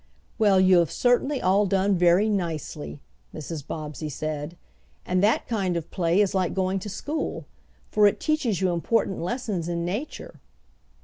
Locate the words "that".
5.21-5.47